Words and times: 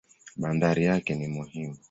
Bandari 0.37 0.83
yake 0.85 1.15
ni 1.15 1.27
muhimu. 1.27 1.77